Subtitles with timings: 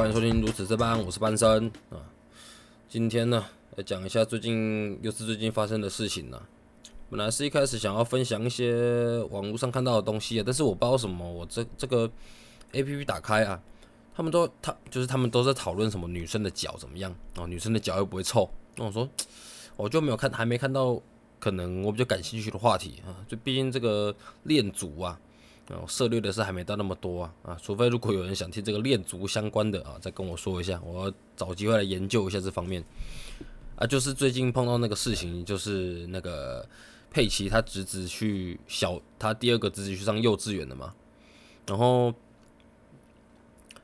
[0.00, 2.00] 欢迎收听如此这般，我是班生啊。
[2.88, 3.44] 今天呢，
[3.76, 6.40] 来讲一下最近又是最近发生的事情呢。
[7.10, 12.10] 本来是一开始想要分享一些网络上看到的东西啊，但是我不知道什么，我这这个
[12.72, 13.60] A P P 打开啊，
[14.14, 18.48] 他们都他就是他们都在讨论什么女生的脚怎么样哦，女生的脚又不会臭。
[18.76, 19.06] 那我说
[19.76, 20.98] 我就没有看，还没看到
[21.38, 25.20] 可能我比较感兴趣的话题啊，就毕竟这个恋足啊。
[25.70, 32.84] 哦，涉猎的是还没到那么多啊啊，除非如果有人想听这个恋足相关的啊，再跟我说一下，我找机会来研究一下这方面。
[33.76, 36.68] 啊，就是最近碰到那个事情，就是那个
[37.10, 40.92] 佩奇他侄子去小，他第二个侄子去上幼稚园的嘛。
[41.66, 42.12] 然后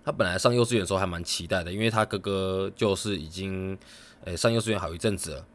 [0.05, 3.79] 他本来上幼稚园的时候还蛮期待的，因为他哥哥就是已经
[4.25, 5.47] 诶上幼稚园好一阵子了，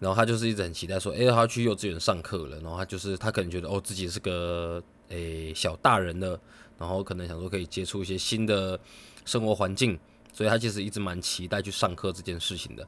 [0.00, 4.82] 然后他就是一直很期待说，哎，他去幼稚园上课了，然后他就是他可能觉得哦自己是个。
[5.08, 6.38] 诶，小大人了，
[6.78, 8.78] 然后可能想说可以接触一些新的
[9.24, 9.98] 生活环境，
[10.32, 12.86] 所以他其实一直蛮期待去上课这件事情的。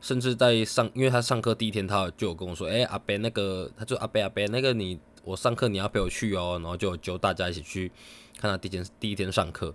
[0.00, 7.92] 甚至在上，因为他上课第一天，他就有跟我说：“诶，阿伯那个，他就阿伯阿伯那个，你我上课你要陪我去哦。”然后就揪大家一起去
[8.38, 9.74] 看他第一天第一天上课。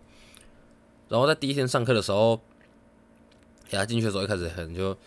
[1.09, 2.41] 然后在第一天上课的时候，
[3.69, 4.97] 给他进去的时候一开始很就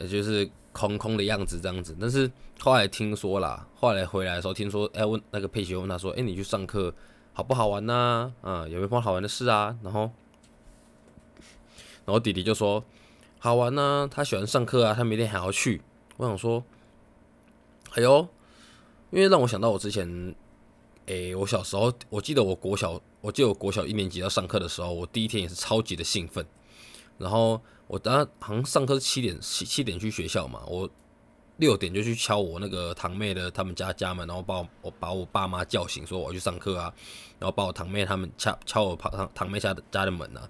[0.00, 0.50] 呃就是。
[0.72, 6.94] 空空的样子这样子，但是后来听说啦，后来回来的时候听说，哎问那个佩奇问他说，哎你去上课
[7.32, 8.32] 好不好玩呐？
[8.40, 9.76] 啊有没有碰到好玩的事啊？
[9.82, 10.02] 然后，
[12.04, 12.84] 然后弟弟就说
[13.40, 15.82] 好玩呐，他喜欢上课啊，他明天还要去。
[16.16, 16.62] 我想说，
[17.94, 18.28] 哎呦，
[19.10, 20.36] 因为让我想到我之前，
[21.08, 26.46] 哎我小时候，我记得我国小，我记得我国小一年级要上课的时候，我第一天也是超级的兴奋，
[27.20, 27.60] 然后。
[27.92, 30.88] 我当时好像上课是七点七七点去学校嘛，我
[31.56, 36.94] 六点就去敲我那个堂妹的他们家家门，然后把我我把我爸妈叫醒，说我要去上课啊，
[37.40, 40.48] 然后把我堂妹他们敲敲我堂堂妹家的家的门啊，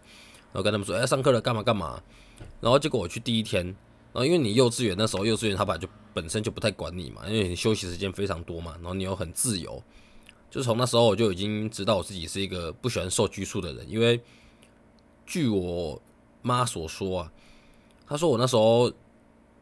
[0.53, 1.99] 然后跟他们说，哎，上课了，干嘛干嘛？
[2.61, 9.83] 然后结果我去第一天，然后因为你幼稚园那时候幼稚园他本来就本身就不太管你嘛，因为你休息时间非常多嘛，然后你又很自由，
[10.51, 14.21] 就从那时候我就已经知道我自己是一个不喜欢受拘束的人，因为
[15.25, 15.99] 据我。
[16.43, 17.33] 妈所说啊，
[18.07, 18.93] 他说我那时候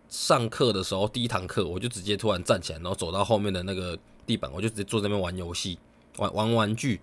[0.09, 5.79] 上课的时候，第一堂课我就直接突然站起来，然后走到后面的那个地板，我就直接坐在那边玩游戏，
[6.17, 7.01] 玩玩玩具。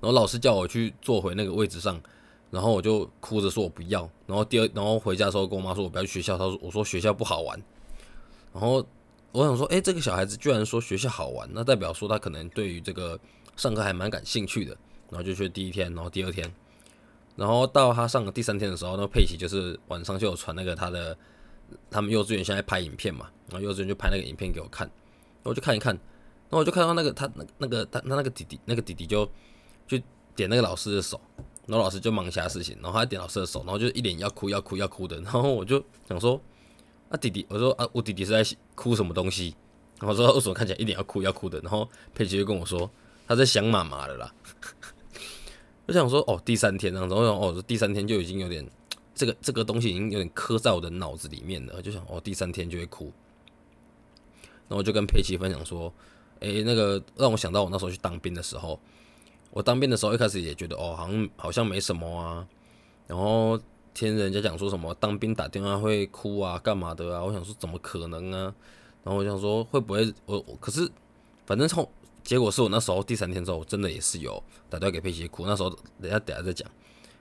[0.00, 2.00] 然后老师叫我去坐回那个位置上，
[2.50, 4.08] 然后我就哭着说我不要。
[4.26, 7.62] 然后第二，然后回家的时候跟我妈说我不要去学校，他说我说学校不好玩。
[8.52, 8.86] 然后
[9.32, 13.18] 我想说，哎，这个小孩子居然说学校好玩，那代表说他可能对于这个
[13.56, 14.76] 上课还蛮感兴趣的。
[15.10, 16.48] 然后就去第一天，然后第二天。
[17.40, 21.16] 然后到他上个第三天的时候，那佩奇就是晚上就有传那个他的
[21.90, 29.24] 他们幼稚园现在拍影片嘛，然后幼稚园就拍那个影片给我看，然后我就看一看，然后我就看到那个他那那个他他那个弟弟那个弟弟就
[29.88, 29.98] 就
[30.36, 31.18] 点那个老师的手，
[31.64, 36.38] 然后老师就忙其他事情，然后他点老师的手，然后就一脸要哭要哭要哭的，然后我就想说
[37.08, 39.56] 啊弟弟，我说啊我弟弟是在哭什么东西，
[39.98, 42.90] 然后说为什么看起来一脸要哭要哭的，然后佩奇就跟我说
[43.26, 44.30] 他在想妈妈了啦。
[45.90, 48.64] 我想说，哦，第三天然后哦，第三天就已经有点，
[49.12, 51.82] 这个这个东西已经有点刻在我的脑子里面了。
[51.82, 53.12] 就想，哦，第三天就会哭。
[54.68, 55.92] 然后就跟佩奇分享说，
[56.38, 58.78] 诶，那个让我想到我那时候去当兵的时候，
[59.50, 62.46] 我当兵的时候一开始也觉得，哦，好像好像没什么啊。
[63.08, 63.58] 然后
[63.92, 67.24] 听人家讲说什么当兵打电话会哭啊，干嘛的啊？
[67.24, 68.54] 我想说，怎么可能啊？
[69.02, 70.88] 然后我想说，会不会我可是
[71.44, 71.90] 反正从。
[72.22, 75.46] 结果是我那时候第三天之后，真的也是有打电话给佩奇哭。
[75.46, 75.70] 那时候
[76.00, 76.70] 等下等下再讲，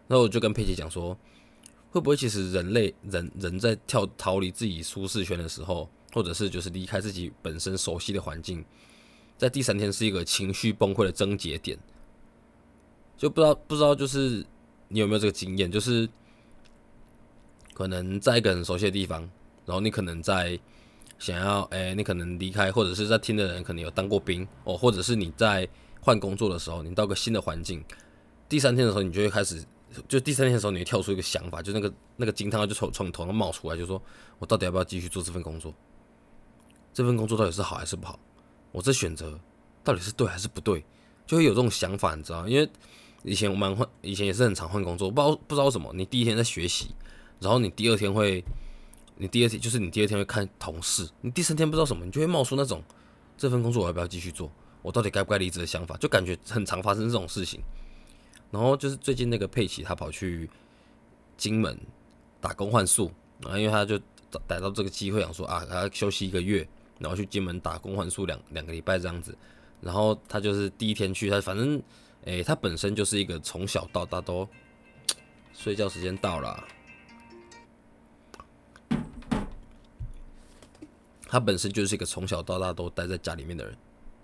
[0.07, 1.17] 然后我就跟佩奇讲说，
[1.91, 8.63] 会不会其实人类人人在跳逃离自己舒适圈的时候，或者是就是离开自己本身熟悉的环境，
[9.37, 11.77] 在第三天是一个情绪崩溃的症结点，
[13.17, 14.45] 就不知道不知道就是
[14.89, 16.09] 你有没有这个经验，就是
[17.73, 19.21] 可能在一个很熟悉的地方，
[19.65, 20.59] 然后你可能在。
[21.19, 25.67] 想要诶，你可能离开，或者是在听的人可能有当过兵哦，或者是你在
[26.01, 27.83] 换工作的时候，你到个新的环境，
[28.47, 29.61] 第三天的时候，你就会开始，
[30.07, 34.01] 就第三天的时候，你会跳出一个想法，就那个那个金汤就从从头上冒出来，就说
[34.39, 35.73] 我到底要不要继续做这份工作？
[36.93, 38.17] 这份工作到底是好还是不好？
[38.71, 39.37] 我这选择
[39.83, 40.85] 到底是对还是不对？
[41.27, 42.47] 就会有这种想法，你知道？
[42.47, 42.69] 因为
[43.23, 46.95] 以前我们换，以前也是很常换工作，不知道不知道什么，你第一天在学习，
[47.41, 48.41] 然后你第二天会。
[49.21, 52.81] 你第二天就是你第二天会看同事，你第三天不知道什么，你就会冒出那种
[53.37, 54.49] 这份工作我要不要继续做，
[54.81, 57.59] 我到底该不该离职的想法，就感觉很常发生这种事情。
[58.49, 60.49] 然后就是最近那个佩奇，他跑去
[61.35, 61.77] 金门
[62.39, 63.11] 打工换宿
[63.43, 63.99] 啊，因为他就
[64.47, 66.65] 逮到这个机会，想说啊，他休息一个月，
[66.97, 69.37] 然后去金门打工换宿两两个礼拜这样子。
[69.81, 71.81] 然后他就是第一天去，他反正
[72.23, 74.47] 诶，他本身就是一个从小到大都
[75.53, 76.63] 睡觉时间到了。
[81.31, 83.77] 她本身就是一个从小到大都待在家里面的人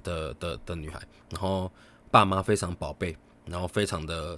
[0.03, 0.99] 的的的女孩，
[1.29, 1.71] 然后
[2.09, 3.15] 爸妈非常宝贝，
[3.45, 4.37] 然后非常的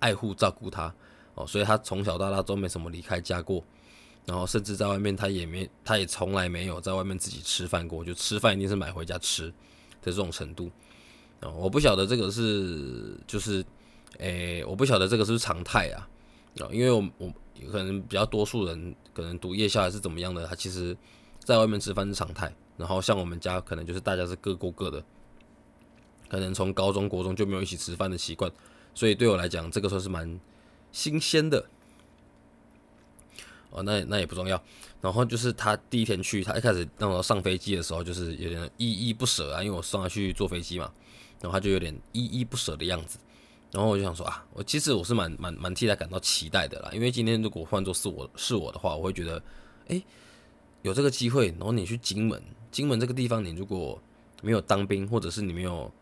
[0.00, 0.92] 爱护照顾她
[1.36, 3.62] 哦，所以她从小到大都没什么离开家过，
[4.26, 9.54] 然后甚至在外面她也没，她也从来没有在外面自己吃饭过，就吃饭一定是买回家吃的
[10.02, 10.68] 这种程度
[11.38, 13.64] 啊，我不晓得这个是就是，
[14.18, 16.08] 诶，我不晓得这个是常态啊
[16.58, 17.32] 啊，因为我我
[17.70, 20.96] 可能比较多数人可能读夜校还是怎么样的，他其实。
[21.48, 25.02] 在外面吃饭是常态，然后像我们家可能就是大家是各过各的，
[26.28, 28.52] 可能从高中国中就没有一起吃饭的习惯，
[28.94, 30.38] 所以对我来讲这个算是蛮
[30.92, 31.64] 新鲜的。
[33.70, 34.62] 哦，那那也不重要。
[35.00, 40.92] 然后就是他第一天去，他一开始让我上飞机的时候，就是有点依依不舍啊，因为我送他去坐飞机嘛，
[41.40, 43.18] 然后他就有点依依不舍的样子。
[43.72, 49.42] 然后我就想说啊，我其实我是蛮蛮蛮替他感到期待的啦，因为今天如果换作是我是我的话，我会觉得，
[49.88, 50.02] 哎。
[50.82, 52.40] 有这个机会，然后你去金门，
[52.70, 54.00] 金门这个地方，你如果
[54.42, 55.92] 没有当兵，或者是你没有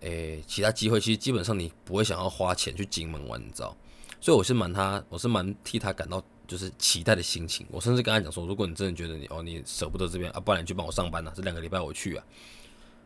[0.00, 3.74] 诶其他机会，其实基本上你不会想要花钱去金门玩，你知道？
[4.20, 7.66] 所以我是蛮他，我是蛮替他感到就是期待的心情。
[7.70, 12.24] 我甚至跟他讲说，如果你真的觉得你哦你舍不得这边啊，不然你去帮我上班呐，这两个礼拜我去啊。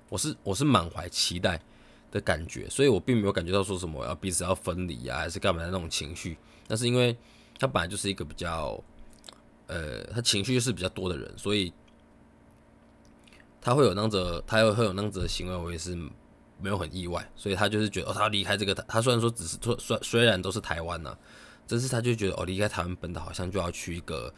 [0.08, 1.60] 我是我是满怀期待
[2.10, 6.36] 的感觉，所以我并没有感觉到说什么要彼此要分离啊，还是干嘛的那种情绪。
[6.66, 7.16] 但是因为
[7.58, 8.82] 他本来就是一个比较。
[9.72, 11.72] 呃，他情绪是比较多的人，所以
[13.58, 15.96] 他会有那样子，他有会有那样子的行为，我也是
[16.60, 17.26] 没有很意外。
[17.34, 21.16] 所以他就是觉得，哦，他要离开这个，他虽然说只是说虽虽然都是台湾呐，
[21.66, 24.34] 但是他就觉得，哦，离开台湾本岛好像就要去一个，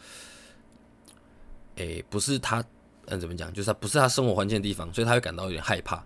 [1.74, 2.64] 诶，不是他，
[3.06, 5.96] 嗯，怎么讲，就是他不是他生活环境的地方，所以他会感到有点害怕。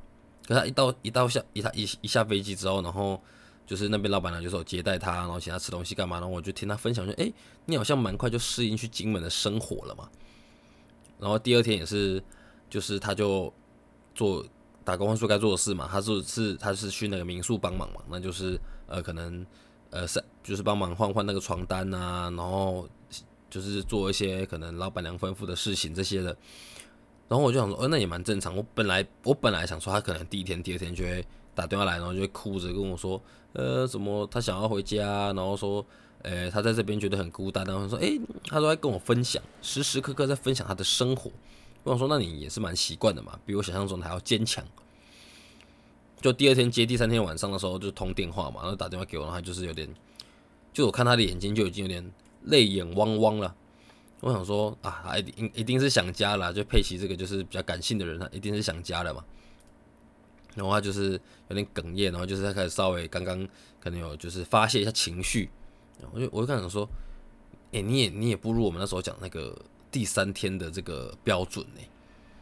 [0.46, 3.22] 可他一到一到下一他一一下飞机之后，然后。
[3.68, 6.16] 就是那边老板娘就说接待他，然后请他吃东西干嘛？
[6.16, 7.30] 然后我就听他分享说，哎，
[7.66, 10.08] 你好像蛮快就适应去金门的生活了嘛。
[11.18, 12.22] 然后第二天也是，
[12.70, 13.52] 就是他就
[14.14, 14.42] 做
[14.84, 15.86] 打工换宿该做的事嘛。
[15.92, 19.44] 他是是他是去那个民宿帮忙嘛，那就是呃可能
[19.90, 22.88] 呃是就是帮忙换换那个床单啊，然后
[23.50, 26.34] 就是做一些可能老板娘吩咐的事情这些的。
[27.28, 28.56] 然后我就想说，呃那也蛮正常。
[28.56, 33.20] 我本来我本来想说他可能第一天第二天就会打电话来，然后就会哭着跟我说。
[33.54, 35.84] 呃，怎么他想要回家，然后说，
[36.22, 41.30] 呃，他在这边觉得很孤单，然后说，诶，他说在跟我分享，时时刻刻在分享他的生活。
[41.82, 44.62] 我想说，那你也是蛮习惯的嘛，比我想象中的还要坚强。
[46.20, 49.88] 就第二天接第三天晚上的时候，就通电话嘛，然后打电话给我，然后就是有点，
[50.72, 52.12] 就我看他的眼睛就已经有点
[52.44, 53.54] 泪眼汪汪了。
[54.20, 59.24] 我想说啊，他一定一定是想家了，就佩奇这个就是比较感性的人，他一定是想家了嘛。
[60.54, 61.12] 然后他就是
[61.48, 63.46] 有点哽咽，然后就是他开始稍微刚刚
[63.78, 65.48] 可能有就是发泄一下情绪，
[66.12, 66.88] 我就我就开始说，
[67.70, 69.56] 哎，你也你也不如我们那时候讲那个
[69.92, 71.80] 第三天的这个标准呢。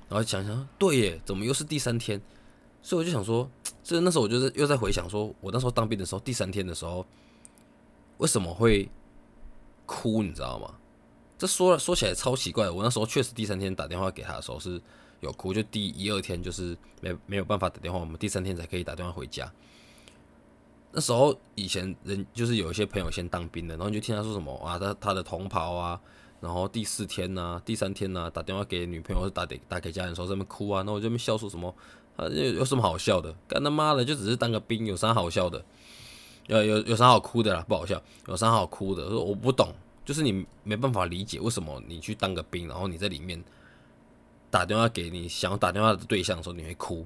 [0.09, 2.19] 然后想想，对耶，怎么又是第三天？
[2.81, 3.51] 所以我就想说，
[3.85, 7.05] 这那时候我就是又在回想，说我那时候当兵的时候，第三天的时候
[8.17, 8.89] 为什么会
[9.85, 10.75] 哭，你知道吗？
[11.39, 14.81] 这说了说起来超奇怪，我那时候确实第三天打电话给他的时候是。
[15.21, 19.51] 有哭，就第一二天就是没没有办法打电话，我们第三天才可以打电话回家。
[20.93, 25.99] 那时候以前人就是有一些朋友先当兵的，然后就听他说什么啊，他他的同袍啊，
[26.39, 31.75] 然后第四天呐，第三天呐，打电话给女朋友打给打给家人的时候在那边哭啊，那我这边笑说什么
[32.17, 33.35] 啊，有有什么好笑的？
[33.49, 35.65] 干他妈的就只是当个兵，有啥好笑的？
[36.49, 37.65] 有有有啥好哭的啦？
[37.67, 39.09] 不好笑，有啥好哭的？
[39.09, 39.75] 说我不懂，
[40.07, 43.45] 就是你没办法理解为什么你去当个兵，然后你在里面。
[44.49, 47.05] 打电话给你想要打电话的对象的时候，你会哭。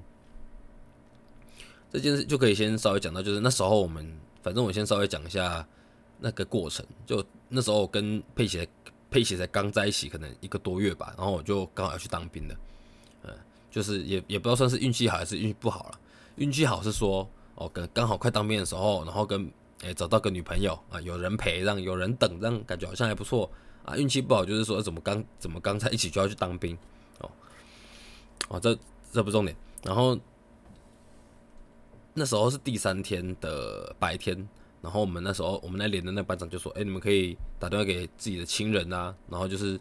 [1.91, 5.67] 这件事就可以先稍微讲到，就是那时候我们，反正我先稍微讲一下
[6.19, 6.85] 那个过程。
[7.05, 8.65] 就那时候跟佩奇
[9.09, 12.55] 佩奇才刚在一起，可能一个多月吧，然后我就刚好要去当兵了。
[13.23, 13.33] 嗯，
[13.71, 15.99] 就是也也不知道算是运气好还是运气不好了。
[16.35, 19.51] 运气好是说，哦，跟刚好快当兵的时候，然后跟
[19.83, 23.51] 哎找到个女朋友啊，有人陪，让有人等，让感觉好像还不错
[23.83, 23.97] 啊。
[23.97, 26.77] 运气不好就是说，怎么刚怎么刚在一起就要去当兵。
[28.49, 28.77] 哦，这
[29.11, 29.55] 这不重点。
[29.83, 30.19] 然后
[32.13, 34.35] 那时候是第三天的白天，
[34.81, 39.79] 然后我们那时候我们那连的那班长就说：“哎，你们可以打电话给自己的亲人啊。”然后就是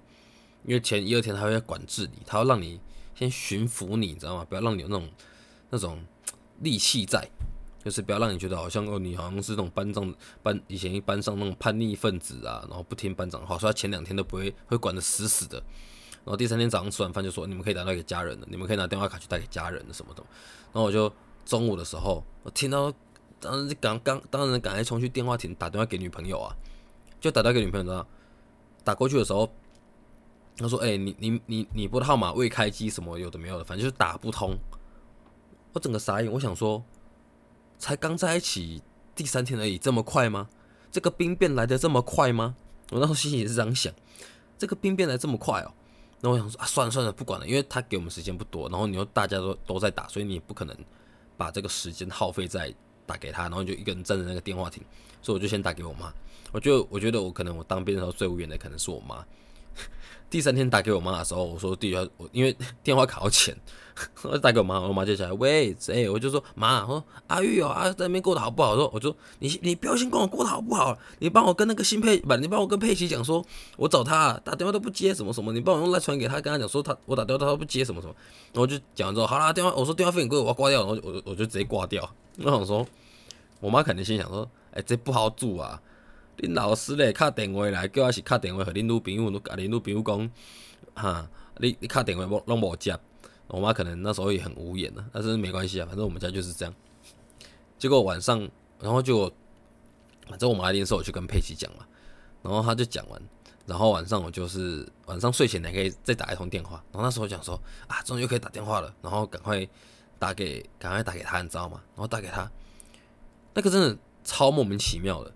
[0.64, 2.80] 因为前一二天他会管制你，他要让你
[3.14, 4.46] 先驯服你，你知道吗？
[4.48, 5.10] 不要让你有那种
[5.70, 6.02] 那种
[6.62, 7.28] 戾气在，
[7.82, 15.56] 就是不要让你觉得好像哦，你好像是那种班长班以前班上那种叛逆分子啊，然后不听班长的话，所以他前两天都不会会管的死死的。
[16.24, 20.22] 然后第三天早上吃完饭就说你们可以打电话给家人了，你们可以拿电话卡去带给家人了什么的。
[20.72, 21.12] 然后我就
[21.44, 22.92] 中午的时候，我听到
[23.40, 26.54] 当时刚刚当然赶快冲去电话亭打电话给女朋友啊。
[27.20, 28.06] 就打到给女朋友知道，
[28.82, 29.46] 打过去的时候，
[30.56, 34.58] 他说：“哎，你你你你拨的号码未开机，什么有的没有的，反正就是打不通。”
[35.74, 36.82] 我整个傻眼，我想说，
[37.80, 38.80] 才刚在一起
[39.16, 40.48] 第三天而已，这么快吗？
[40.92, 42.54] 这个兵变来的这么快吗？
[42.90, 43.92] 我那时候心里也是这样想，
[44.56, 45.72] 这个兵变来这么快哦。
[46.20, 50.76] 那我想说啊，算了算了，不管了，因为他给我们时间不多，然后你又大家都都在打，所以你也不可能
[51.36, 52.72] 把这个时间耗费在。
[53.06, 54.80] 打给他，然后就一个人站在那个电话亭，
[55.20, 56.14] 所以我就先打给我妈。
[56.52, 59.26] 我就我觉得我可能我当兵的时候最无缘的可能是我妈。
[60.30, 63.52] 第三天打给我妈的时候，我说第二我因为电话卡要钱，
[64.22, 66.08] 我就打给我妈，我妈接起来，喂，谁？
[66.08, 68.70] 我就说妈，我说阿玉哦，啊在那边过得好不好？
[68.70, 73.44] 我说我说你你不要先管我过得好不好，你帮我跟那个新佩不，你帮我跟佩奇讲说，
[73.76, 78.14] 我找他打电话都不接什么什么，你帮我用来传给他，跟他讲说他我打电话他都不接什么什么，
[78.52, 82.08] 然后就讲完之后，好啦，电话我说电话费很贵，我要挂掉，然后我我就直接挂掉。
[82.38, 82.86] 我想说。
[83.62, 85.78] 我妈肯定心想说：“哎，这不好做啊！
[86.38, 90.30] 恁老师咧，敲电话来，叫我是敲电话和恁女朋友，甲恁女朋友讲，
[90.94, 91.28] 哈，
[91.58, 92.98] 你你敲电话无拢无接。”
[93.50, 96.74] 我妈可能那时候也很无言了，但是没关系啊，反正我们家就是这样。
[97.78, 99.30] 结果晚上，然后就
[100.28, 101.86] 反正我妈一定是我去跟佩奇讲嘛，
[102.42, 103.20] 然后他就讲完，
[103.66, 109.66] 然后晚上我就是晚上睡前还可以再打一通电话，然后那时候讲说啊，终于可以打电话了，然后赶快
[110.18, 111.82] 打给赶快打给他，你知道吗？
[111.94, 112.50] 然后打给他。
[113.54, 115.32] 那个真的超莫名其妙的，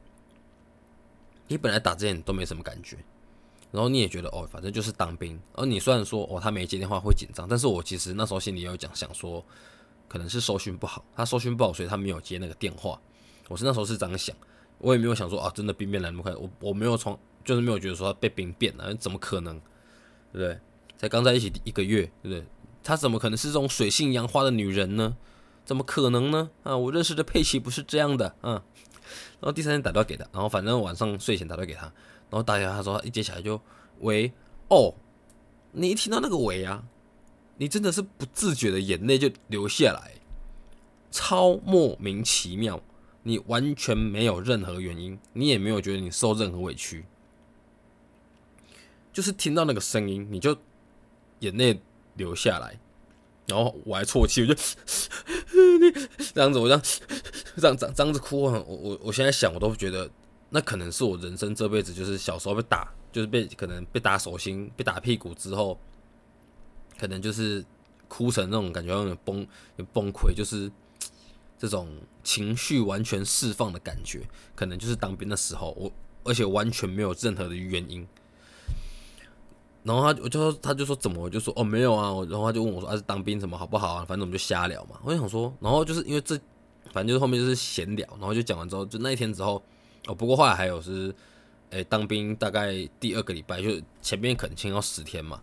[1.48, 2.96] 你本来打之前都没什么感觉，
[3.74, 5.36] 然后你也觉得哦，反正就是当兵。
[5.54, 9.44] 而你虽然说哦，他没接电话会紧张，但是我其实那时候心里有讲，想说
[10.06, 13.00] 可能是收讯不好，他收讯不好，所以他没有接那个电话。
[13.48, 14.34] 我是那时候是这样想，
[14.78, 19.58] 我也没有想说啊，真的兵变来那么快，我我没有从就是没有觉得说被兵变了，怎么可能，
[20.32, 20.58] 对不对？
[20.96, 22.44] 才刚在一起一个月，对不对？
[22.84, 25.16] 他怎么可能是这种水性杨花的女人呢？
[25.64, 26.48] 怎么可能呢？
[26.62, 28.52] 啊，我认识的佩奇不是这样的，嗯。
[29.40, 31.92] 然后第三天打电话给他，然后反正晚上睡前打电话给他，
[32.30, 33.60] 然后大家他，说一接起来就
[34.00, 34.32] 喂，
[34.68, 34.94] 哦，
[35.72, 36.84] 你一听到那个喂啊，
[37.56, 40.12] 你真的是不自觉的眼泪就流下来，
[41.10, 42.82] 超莫名其妙，
[43.22, 47.04] 你完全没有任何原因，你也没有觉得你受任何委屈，
[49.12, 50.56] 就是听到那个声音你就
[51.40, 51.80] 眼泪
[52.14, 52.78] 流下来。
[53.46, 54.54] 然后我还啜泣，我就
[55.78, 55.92] 你
[56.32, 56.82] 这样子，我这样
[57.58, 60.10] 这样这样子哭，我我我现在想，我都觉得
[60.54, 65.76] 那可能是我人生这辈子就是小时候被打，就是被可能被打手心、被打屁股之后，
[66.96, 67.64] 可能就是
[68.06, 69.44] 哭成那种感觉，有点崩、
[69.74, 70.70] 有崩溃，就是
[71.58, 71.88] 这种
[72.22, 74.22] 情绪完全释放的感觉，
[74.54, 75.90] 可能就是当兵的时候，我
[76.22, 78.06] 而且完全没有任何的原因。
[79.82, 84.04] 然后他我就说他就说怎么我就说哦没有啊，然后他就问我说啊是当兵怎么好不好啊？
[84.04, 85.00] 反正我们就瞎聊嘛。
[85.02, 86.36] 我就想说，然后就是因为这，
[86.92, 89.60] 反正就是后面就是闲聊，然后就讲完之后，就那一天之后
[90.06, 91.14] 哦，不过后来还有是，
[91.70, 95.42] 诶当兵大概第二个礼拜，就前面恳亲要十天嘛，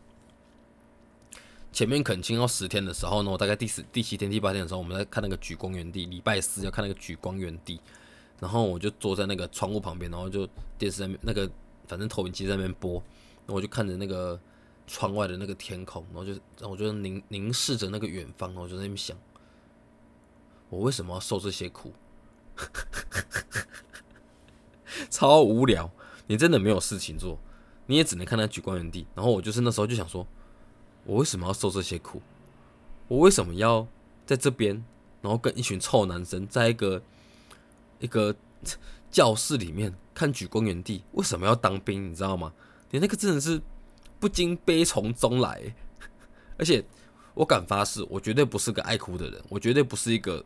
[1.72, 7.80] 前面恳亲要十天的时候呢，我大概第十第七天第八天的时候，我们在看那个举光原地，礼拜四要看那个举光原地，
[8.40, 11.50] 然后我就坐在那个窗户旁边，然后就电视在那个
[11.88, 13.02] 反正投影机在那边播。
[13.48, 14.40] 我就看着那个
[14.88, 19.18] 窗外的那个天空，然后就，然后我就凝凝视着那个远方，然后就在那边想，
[20.70, 21.92] 我为什么要受这些苦？
[25.10, 25.90] 超无聊，
[26.28, 27.40] 你真的没有事情做，
[27.86, 29.06] 你也只能看他举光原地。
[29.16, 30.26] 然后我就是那时候就想说，
[31.06, 32.22] 我为什么要受这些苦？
[33.08, 33.88] 我为什么要
[34.26, 34.84] 在这边，
[35.22, 37.02] 然后跟一群臭男生在一个
[38.00, 38.36] 一个
[39.10, 41.04] 教室里面看举光原地？
[41.14, 42.10] 为什么要当兵？
[42.10, 42.54] 你知道吗？
[42.90, 43.62] 你那个真的是
[44.20, 45.76] 不禁悲从中来，
[46.58, 46.84] 而且
[47.34, 50.46] 我敢发誓，我绝对不是个爱哭的人，我绝对不是一个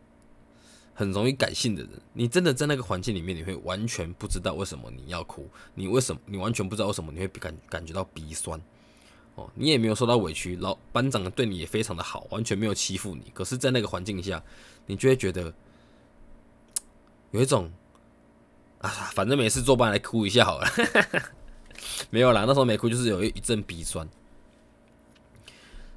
[0.96, 1.92] 很容易感性的人。
[2.14, 8.60] 你真的在那个环境里面，你会完全不知道为什么你要哭，你为什么你完全不知道为什么你会感感觉到鼻酸
[9.36, 13.30] 哦，你也没有受到委屈，老班长对你也非常的好，完全没有欺负你。
[13.34, 14.42] 可是，在那个环境下，
[14.86, 15.54] 你就会觉得
[17.32, 17.70] 有一种
[18.80, 20.68] 啊，反正没事做，班来哭一下好了。
[22.10, 24.08] 没有啦，那时候没哭，就是有一阵鼻酸。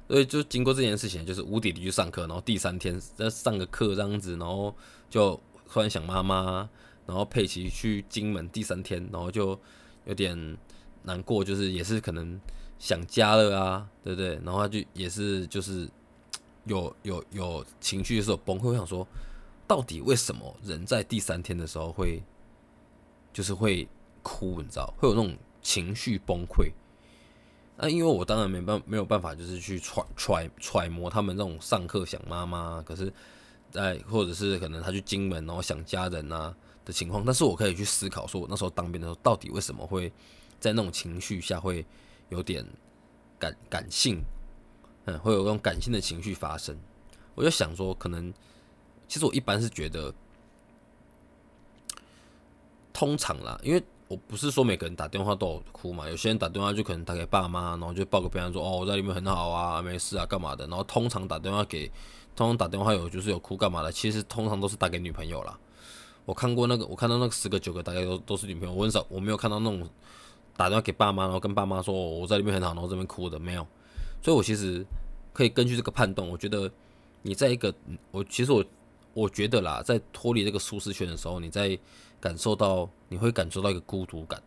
[0.09, 4.75] 所以就经过这件事情，就是无底底去上课，然后第三天在上个课这样子，然后
[5.09, 5.39] 就
[5.71, 6.67] 突然想妈妈，
[7.05, 9.57] 然后佩奇去金门第三天，然后就
[10.05, 10.57] 有点
[11.03, 12.41] 难过，就是也是可能
[12.79, 14.35] 想家了啊，对不对？
[14.43, 15.87] 然后他就也是就是
[16.65, 19.07] 有有有情绪的时候崩溃，我想说，
[19.67, 22.21] 到底为什么人在第三天的时候会
[23.31, 23.87] 就是会
[24.23, 24.61] 哭？
[24.61, 25.37] 你知道，会有那种。
[25.61, 26.71] 情绪崩溃，
[27.81, 33.11] 那因为我当然没办没有办法，就是去揣揣揣摩他们那种上课想妈妈，可是，
[33.71, 40.11] 在或者是可能他去金门然后想家人啊的情况，但是我可以去思考，说我那时候当兵的时候，到底为什么会
[40.59, 41.85] 在那种情绪下会
[42.27, 42.65] 有点
[43.39, 44.21] 感感性，
[45.05, 46.77] 嗯，会有那种感性的情绪发生。
[47.33, 48.33] 我就想说，可能
[49.07, 50.13] 其实我一般是觉得，
[52.91, 60.65] 通常啦，因为我不是说每个人打电话都有哭嘛，有些人打电话就可能打给爸妈，然后就报个平安说，哦，我在里面很好啊，没事啊，干嘛的。
[60.65, 61.87] 然后通常打电话给，
[62.35, 65.55] 通常打电话有就是有哭干嘛的，其实通常都是打给女朋友啦。
[66.25, 69.87] 我看过那个，我看到那个十个九个大概都都是女朋友，我很少我没有看到那种
[70.57, 73.65] 打电话给爸妈，然后跟爸妈说我在里面很好，然后这边哭的没有。
[74.23, 74.83] 所以我其实
[75.33, 76.71] 可以根据这个判断，我觉得
[77.21, 77.71] 你在一个
[78.09, 78.65] 我其实我
[79.13, 81.77] 我觉得啦，在脱离这个舒适圈的时候，你在
[82.19, 84.41] 感受到你会感受到一个孤独感，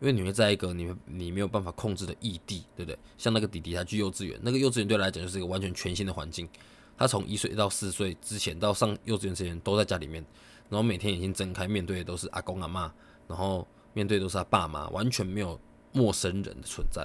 [0.00, 2.98] 因为你会在一个你你没有办法控制的异地，对不对？
[3.16, 6.48] 像那个弟弟他去幼稚园，那个幼稚园对他来讲就是一个完全全新的环境，
[6.96, 10.24] 他从一岁到四岁之前到上幼稚园之前都在家里面。
[10.70, 12.92] 然后每天眼睛睁开，面对的都是阿公阿妈，
[13.26, 15.58] 然后面对都是他爸妈，完全没有
[15.92, 17.00] 陌生人的存在。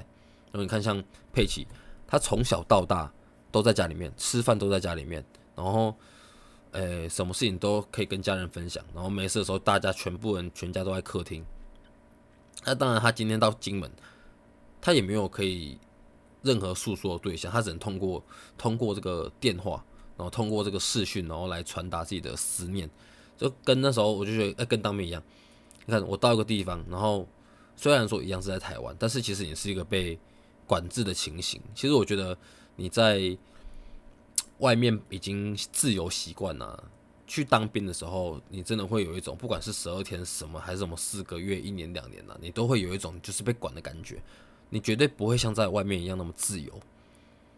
[0.51, 1.65] 然后你看，像佩奇，
[2.05, 3.09] 他从小到大
[3.53, 5.23] 都在家里面吃饭，都在家里面，
[5.55, 5.95] 然后，
[6.73, 8.83] 呃，什么事情都可以跟家人分享。
[8.93, 11.45] 然后没事的时候，大家全部人全家都在客厅。
[12.65, 13.91] 那当然，他今天到金门，
[14.81, 15.77] 他也没有可以
[16.41, 18.23] 任何诉说的对象，他只能通过
[18.57, 19.83] 通过这个电话，
[20.17, 22.89] 然后通过这个视讯，然后来传达自己的思念。
[23.37, 25.21] 就跟那时候我就觉得，哎，跟当兵一样。
[25.85, 27.27] 你看，我到一个地方，然后
[27.75, 30.17] 虽然说一样是在台湾，但是其实也是一个被
[30.65, 31.61] 管制的情形。
[31.75, 32.37] 其实我觉得
[32.77, 33.37] 你在
[34.63, 36.81] 外面已经自由习惯了，
[37.27, 44.21] 去当兵的时候，你真的会有一种，不管是十二天什么，还是什么四个月、一年、两年了，你都会有一种就是被管的感觉。
[44.69, 46.71] 你绝对不会像在外面一样那么自由。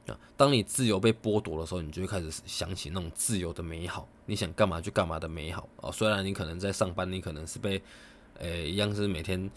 [0.07, 5.91] 啊，当你自由被剥夺的时候，你就会开始想起那种自由的美好，你想干嘛就干嘛的美好啊。
[5.91, 7.81] 虽然你可能在上班，你可能是被，
[8.39, 9.49] 呃，一样是每天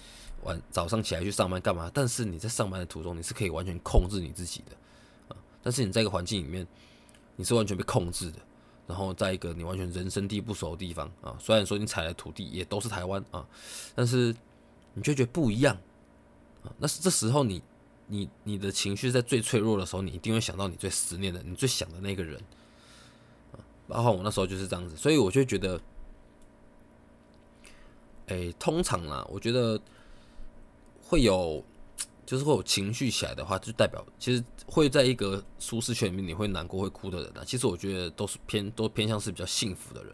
[0.43, 5.37] 晚早上起来去上班干嘛，但是你在上班的途中，你是可以完全控制你自己的啊。
[5.63, 6.67] 但是你在一个环境里面，
[7.39, 8.39] 你是完全被控制的，
[8.87, 11.35] 然后在一个你完全人生地不熟的地方啊。
[11.41, 13.49] 虽然说你踩的土地也都是台湾啊，
[13.95, 14.37] 但是
[14.93, 15.75] 你却觉得不一样
[16.63, 16.69] 啊。
[16.77, 17.63] 那是这时候你。
[18.11, 22.41] 你你的情绪在最脆弱的时候，你一定会想到你最思念的、你最想的那个人
[23.53, 23.61] 啊。
[23.87, 25.79] 包括我那时候就是这样子，所以我就觉得，
[28.29, 29.79] 哎，通常啦，我觉得
[31.03, 31.63] 会有，
[32.29, 37.43] 就是会有情绪起来的话，就代表其实会在一个舒适圈里面，你会难过、会哭的人啊。
[37.43, 40.13] 其实我觉得都是偏都偏向是比较幸福的人，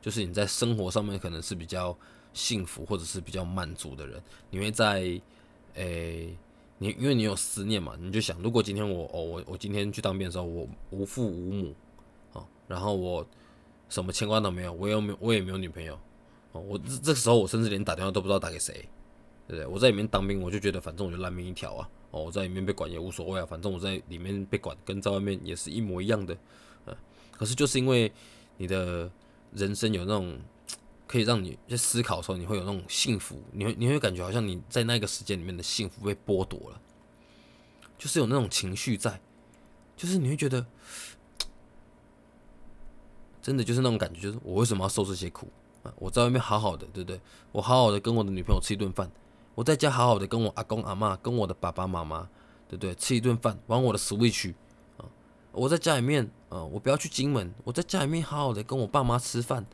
[0.00, 1.98] 就是你在生活上面可能是比较
[2.32, 5.20] 幸福或者是比较满足的人，你会在
[5.74, 6.36] 诶。
[6.78, 11.74] 你因为你有思念嘛，你就想，如果今天我哦我我今天去当兵的时候，我无父无母，
[12.34, 13.26] 哦，然后我
[13.88, 15.98] 什么牵挂都没有，我又没有我也没有女朋友，
[16.52, 18.86] 哦，我这这时候我甚至连打电话都不知道打给谁，
[19.46, 19.66] 对不对？
[19.66, 26.36] 我在里面当兵，我就觉得反正我就烂命一条啊，哦，我在里面被管也无所谓啊，反正我在里面被管跟在外面也是一模一样的，
[26.86, 26.96] 嗯，
[27.32, 28.12] 可是就是因为
[28.56, 29.10] 你的
[29.52, 30.38] 人生有那种。
[31.08, 36.80] 可以让你在思考的时候，你会有那种幸福，你会你会感觉好像你在那个时间里面的幸福被剥夺了，
[37.96, 39.20] 就是有那种情绪在，
[39.96, 40.66] 就是你会觉得，
[43.40, 45.48] 真的就是那种感觉，就是我为什么要受这些苦
[45.84, 45.94] 啊？
[46.00, 47.20] 我在外面好好的，对不对？
[47.52, 49.08] 我好好的跟我的女朋友吃一顿饭，
[49.56, 52.28] 我在家好好的跟我阿公阿妈、跟我的爸爸妈妈，
[52.68, 52.94] 对不对？
[52.94, 54.52] 吃一顿饭，玩我的 Switch
[54.98, 55.08] 啊！
[55.50, 59.64] 我在家里面啊，我不要去金门，我在家里面好好的跟我爸妈吃饭，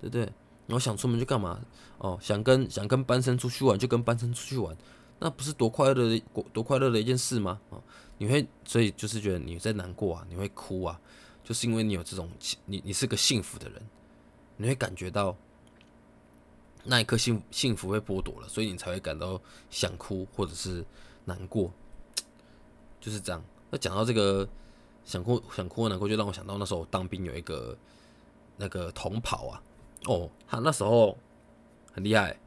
[0.00, 0.32] 对不对？
[0.68, 1.60] 我想出门就干嘛？
[1.98, 4.74] 哦，想跟想跟班生出去玩就跟班生出去玩，
[5.18, 6.18] 那不是多快乐的
[6.50, 7.60] 多快乐的一件事吗？
[7.68, 7.76] 啊，
[8.16, 10.98] 你会所以就是觉得你在难过啊，你会哭啊，
[11.44, 12.26] 就是因为你有这种
[12.64, 13.82] 你你是个幸福的人，
[14.56, 15.36] 你会感觉到
[16.86, 20.84] 那一刻幸幸福被剥夺了，所以你才会感到想哭或者是
[21.24, 21.70] 难过，
[23.00, 23.42] 就是这样。
[23.70, 24.48] 那讲到这个
[25.04, 27.76] 想哭想哭难过，就让我想到那时候当兵有一个
[28.56, 29.62] 那个同袍啊。
[30.04, 31.18] 哦，他那时候
[31.92, 32.38] 很厉害，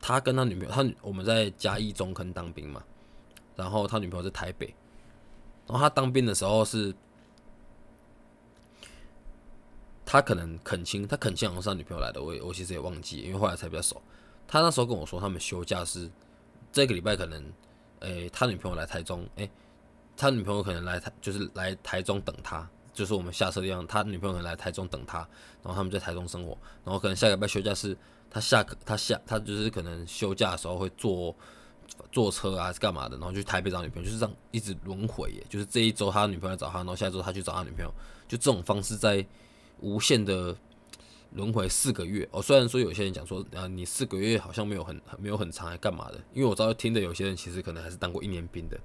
[0.00, 2.82] 他跟他女朋友，他我们在嘉义中坑当兵嘛，
[3.54, 4.74] 然后他女朋友在台北，
[5.66, 6.94] 然后他当兵的时候是，
[10.10, 14.00] 他可能恳亲，他恳亲好像是他女朋友来的，我我其实也忘记，因为后来才比较熟。
[14.46, 16.10] 他那时候跟我说，他们休假是
[16.72, 17.52] 这个礼拜可能，
[18.00, 19.50] 诶，他女朋友来台中，诶，
[20.16, 22.66] 他女朋友可能来台，就是来台中等他。
[22.94, 25.18] 就是我们下车的地方，他女朋友可能来台中等他，
[25.62, 27.94] 然后他们在台中生活，然后可能下个礼拜休假是
[28.30, 31.36] 他下课，他下他就是可能休假的时候会坐
[32.10, 35.46] 坐车啊，是干嘛的，然后去台北找女朋友，就是这样一直轮回耶。
[35.50, 37.92] 就是这一周他女朋友找他，然后下周他去找他女朋友，
[38.26, 39.24] 就这种方式在
[39.80, 40.56] 无限的
[41.32, 42.40] 轮回四个月哦。
[42.40, 46.18] 虽然说有些人讲说啊，你四个月好像没有很没有很长，还干嘛的？
[46.32, 48.78] 因为我知道听的有些人其实可能还是当过一年兵的。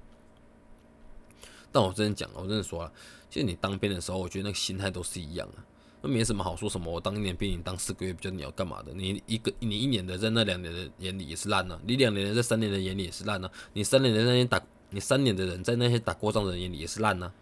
[1.72, 2.92] 但我真的讲，我真的说了，
[3.28, 5.58] 其实你当兵的时候，我觉得那个心态都是一样的，
[6.02, 6.92] 那没什么好说什么。
[6.92, 8.92] 我当一年兵，你当四个月，比较你要干嘛的？
[8.94, 17.32] 你一个你一年的在那两年的眼里也是烂呢，你两年的在三年的眼里也是烂呢，你三年的那些打你三年的人在那些打过仗的人眼里也是烂呢。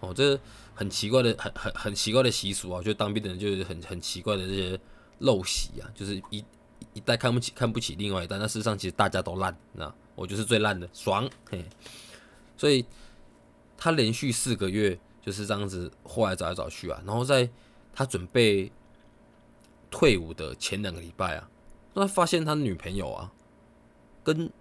[0.00, 0.40] 哦，这
[0.76, 2.82] 很奇怪的，很很很奇怪的习俗啊！
[2.82, 4.78] 就当兵的人就是很很奇怪的这些
[5.20, 6.44] 陋习啊，就是一
[6.92, 11.64] 一代看不起看不起另外一代，那事实上其实大家都烂，那我就是最烂的，爽嘿！
[12.56, 12.84] 所以
[13.76, 17.48] 他连续四个月就是这样子，后来找来找去啊，然后在
[17.94, 18.70] 他准备
[19.90, 21.48] 退伍的前两个礼拜啊，
[21.94, 23.32] 他发现他女朋友啊，
[24.22, 24.52] 跟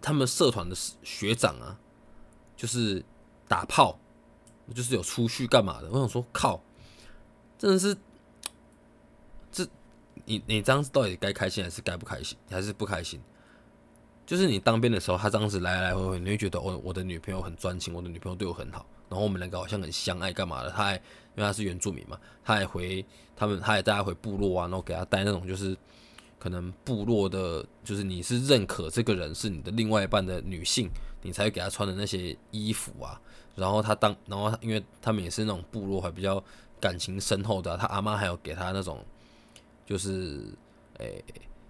[0.00, 1.78] 他们社团的学长啊，
[2.56, 3.04] 就是。
[3.50, 3.98] 打炮，
[4.74, 5.88] 就是有出去干嘛的？
[5.90, 6.60] 我想说，靠，
[7.58, 7.96] 真的是，
[9.50, 9.66] 这
[10.24, 13.20] 你你这样子到底该开心还是该不开心，还是不开心？
[14.26, 20.70] 就是你当兵的时候，他这样子来来回回，你会觉得哦，我的女朋友很专情，我的女朋友对我很好，然后我们两个好像很相爱，干嘛的？
[20.70, 21.02] 他还因
[21.36, 23.04] 为他是原住民嘛，他还回
[23.34, 25.76] 他们，他还带他回部落啊，然后给他带那种就是
[26.38, 30.88] 可能部落的，就是你是认可这个人是你的另外一半的女性，
[31.22, 33.20] 你才会给他穿的那些衣服啊。
[33.60, 36.42] 然后他当，然后因为他们也是那种部落还比较
[36.80, 39.04] 感情深厚的，他阿妈还有给他那种，
[39.84, 40.46] 就是
[40.98, 41.22] 诶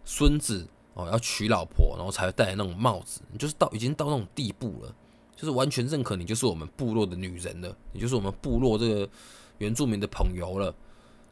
[0.04, 4.94] 孙子哦要娶老婆，然后才会戴那种帽子，就是到已经到那种地步了，
[5.34, 9.10] 就是完全认可你就是我们部落的女人了，你就是我们部落这个
[9.58, 10.72] 原住民的朋友了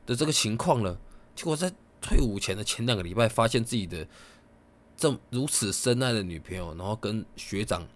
[0.05, 0.99] 的这个情况了。
[1.37, 4.05] 结果在退伍前的前两个礼拜，发现自己的
[4.97, 7.87] 这如此深爱的女朋友，然后跟学长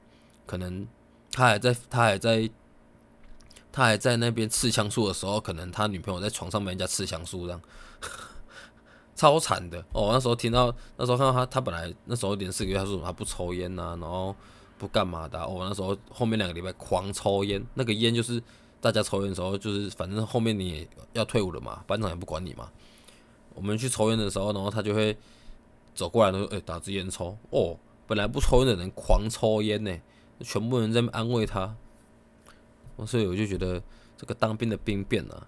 [0.46, 0.87] 可能。
[1.33, 2.49] 他还在，他还在，
[3.73, 7.61] 他还在那边刺枪术的时候，可能他女朋友在床上被人家刺枪术，这样
[9.16, 10.11] 超惨的哦。
[10.12, 14.37] 那时候听到，那时候看到他，他本来那时候连四个月，他说什么他不抽烟呐，然后
[14.77, 15.40] 不干嘛的。
[15.42, 18.42] 哦，那时候后面两个礼拜狂抽烟，那个烟就是
[18.81, 22.71] 大家抽烟的时候，就是反正后面你也要退伍了嘛，班长也不管你嘛。
[23.55, 25.16] 我们去抽烟的时候，然后他就会
[25.95, 29.95] 走过来，说：“哎，打支烟抽。”哦，本来不抽烟的人狂抽烟呢。
[30.40, 31.77] 全部人在安慰他，
[33.07, 33.81] 所以我就觉得
[34.16, 35.47] 这个当兵的兵变啊，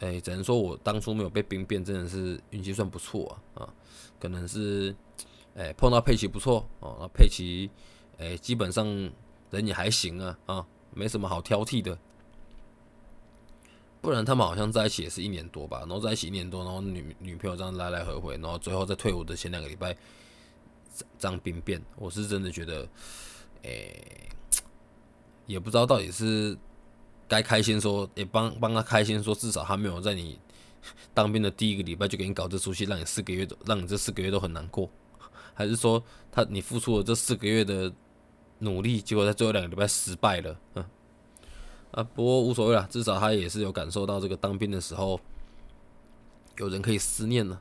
[0.00, 3.74] 哎，只能说我当初没有被兵变，真的是运气算不错啊啊，
[4.20, 4.94] 可能是
[5.54, 7.70] 哎碰到佩奇不错哦，那佩奇
[8.18, 8.86] 哎基本上
[9.50, 11.98] 人也还行啊啊，没什么好挑剔的，
[14.00, 19.96] 不然他们好像在一起也是一年多吧，然后在一起一年多，然后女女朋友这样来来回回，然后最后在退伍的前两个礼拜
[21.18, 22.88] 这样兵变，我是真的觉得。
[23.62, 24.28] 诶，
[25.46, 26.58] 也不知道到底是
[27.28, 30.38] 该开心说，也帮帮他开心说，至少他没有在你
[31.14, 34.90] 当兵的第一个礼拜就给你搞这出戏，让你四个月都让你这四个月都很难过，
[35.54, 37.92] 还是说他你付出了这四个月的
[38.58, 40.60] 努力，结果在最后两个礼拜失败了？
[40.74, 40.84] 嗯，
[41.92, 45.20] 啊，不过无所谓了，至少他也是有感受到这个当兵的时候
[46.58, 47.60] 有人可以思念呢，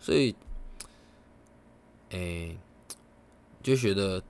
[0.00, 0.34] 所以，
[2.10, 2.58] 诶，
[3.62, 4.20] 就觉得。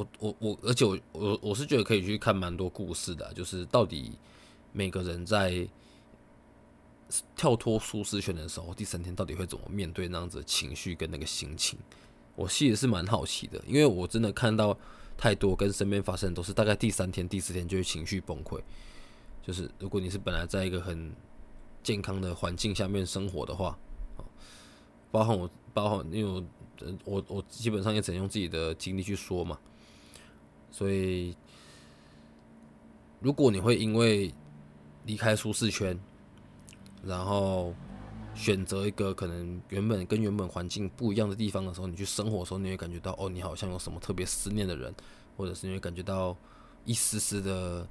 [0.00, 4.12] 我我我，而且我我我是觉得可以去看蛮多故事的，就是到底
[4.72, 5.68] 每个人在
[7.36, 11.78] 跳脱舒适圈的时候，第三天到底会怎么面对那样子的情绪跟那个心情，
[12.34, 14.76] 我其实是蛮好奇的，因为我真的看到
[15.18, 18.60] 太多跟身边发生都是大概第三天、第四天就会情绪崩溃，
[19.42, 21.12] 就是如果你是本来在一个很
[21.82, 23.78] 健康的环境下面生活的话，
[25.10, 26.44] 包含我，包含因为
[26.80, 29.58] 我我我基本上也只能用自己的经历去说嘛。
[30.70, 31.36] 所以，
[33.20, 34.32] 如果你会因为
[35.06, 35.98] 离开舒适圈，
[37.02, 37.74] 然后
[38.34, 44.94] 选择一个可能原本跟原本环境不一样的地方的时候，你去生活的时候，你会感觉到哦，你好像有什么特别思念的人，
[45.36, 46.36] 或者是你会感觉到
[46.84, 47.86] 一丝丝的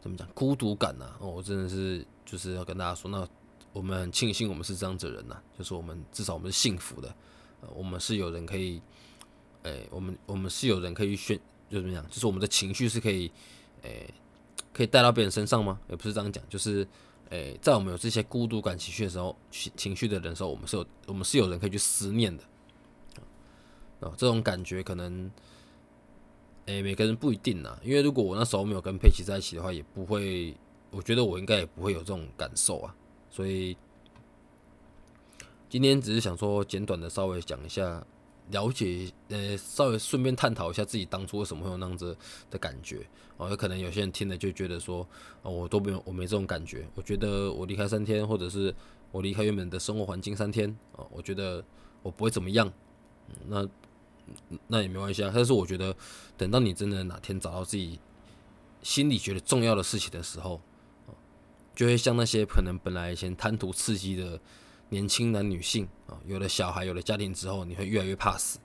[0.00, 1.08] 怎么讲孤独感呢？
[1.20, 3.26] 哦，我真的是就是要跟大家说，那
[3.72, 7.14] 我们很庆幸我们是这样子的人呐，就是我们至少我们是幸福的，
[7.74, 8.82] 我们是有人可以，
[9.62, 11.38] 哎，我们我们是有人可以选。
[11.70, 12.06] 就怎么讲？
[12.10, 13.32] 就是我们的情绪是可以，
[13.80, 14.12] 诶，
[14.74, 15.80] 可以带到别人身上吗？
[15.88, 16.86] 也不是这样讲，就是，
[17.30, 22.44] 诶，在我们有这些孤独感情绪的时候，情情绪的人时候，我们是有，我们是有人可以去思念的，
[24.00, 25.30] 啊，这种感觉可能，
[26.66, 27.80] 诶，每个人不一定啊。
[27.82, 30.54] 因为如果我那时候没有跟佩奇在一起的话，也不会，
[30.90, 32.94] 我觉得我应该也不会有这种感受啊。
[33.30, 33.74] 所以
[35.70, 38.06] 今天只是想说简短的稍微讲一下
[38.50, 42.14] 了解，呃，稍微顺便探讨一下自己当初为什么会有那样子
[42.50, 43.48] 的感觉哦。
[43.48, 45.06] 有可能有些人听了就觉得说，
[45.42, 46.86] 哦，我都没有，我没这种感觉。
[46.94, 48.74] 我觉得我离开三天，或者是
[49.10, 51.64] 我离开原本的生活环境三天啊，我觉得
[52.02, 52.70] 我不会怎么样。
[53.46, 53.66] 那
[54.66, 55.30] 那也没关系啊。
[55.32, 55.94] 但是我觉得，
[56.36, 57.98] 等到你真的哪天找到自己
[58.82, 60.60] 心里觉得重要的事情的时候，
[61.74, 64.38] 就会像那些可能本来以前贪图刺激的。
[64.92, 68.58] 年轻男女性啊，有了小孩，有了家庭之后，你会越来越怕死。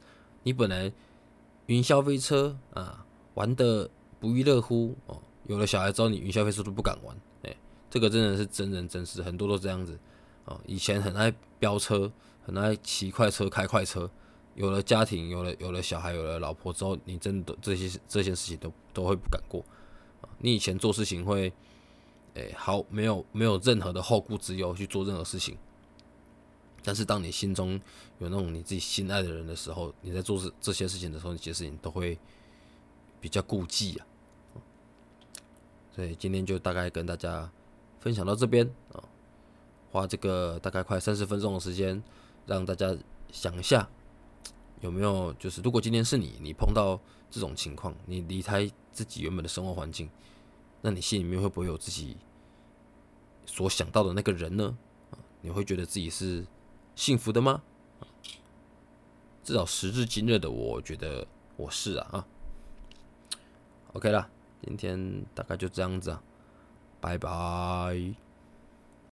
[0.44, 0.92] 你本来
[1.68, 7.16] 云霄飞车啊，玩的不亦乐乎哦，有了小孩之后，你云霄飞车都不敢玩。
[7.44, 7.56] 哎，
[7.90, 9.98] 这个真的是真人真事，很多都这样子
[10.44, 10.60] 啊。
[10.66, 12.12] 以前很爱飙车，
[12.46, 14.12] 很爱骑快车、开快车，
[14.56, 19.64] 有了家庭，有了有了小孩，有了老婆之后，你真的这些这些事情都都会不敢过
[20.20, 20.28] 啊。
[20.40, 21.54] 你以前做事情会，
[22.34, 25.58] 哎，好，没有没有任何的后顾之忧去做任何事情。
[26.88, 27.74] 但是当你心中
[28.18, 32.18] 有那种你自己心爱的人的时候，你在做这这些事情的时候，你其实你都会
[33.20, 34.08] 比较顾忌啊。
[35.94, 37.52] 所以今天就大概跟大家
[38.00, 39.04] 分享到这边啊，
[39.92, 42.02] 花这个大概快三十分钟的时间，
[42.46, 42.96] 让大家
[43.34, 43.90] 想一下
[44.80, 46.98] 有没有就是如果今天是你，你碰到
[47.30, 50.10] 这种情况，你离开自己原本的生活环境，
[50.80, 52.16] 那你心里面会不会有自己
[53.46, 54.78] 所想到的那个人呢？
[55.42, 56.46] 你会觉得自己是？
[56.98, 57.62] 幸福的吗？
[59.44, 62.28] 至少时至今日的我觉得我是啊啊。
[63.94, 64.28] OK 了，
[64.64, 66.22] 今天大概就这样子啊，
[67.00, 68.16] 拜拜。